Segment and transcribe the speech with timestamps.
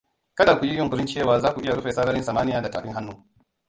[0.33, 3.25] Kada ku yi yunƙurin cewa za ku iya rufe sararin samaniya da tafin hannu.